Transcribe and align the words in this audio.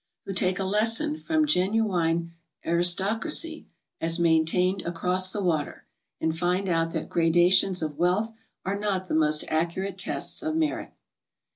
Who 0.25 0.33
take 0.33 0.57
a 0.57 0.63
lesson 0.63 1.15
from 1.15 1.45
genuine 1.45 2.33
aristocracy 2.65 3.67
as 3.99 4.17
maintained 4.17 4.81
across 4.81 5.31
the 5.31 5.43
water, 5.43 5.85
and 6.19 6.35
find 6.35 6.67
out 6.67 6.89
that 6.93 7.07
gradations 7.07 7.83
of 7.83 7.99
wealth 7.99 8.31
are 8.65 8.79
not 8.79 9.05
the 9.07 9.13
most 9.13 9.43
accurate 9.47 9.99
tests 9.99 10.41
o«f 10.41 10.55
merit. 10.55 10.91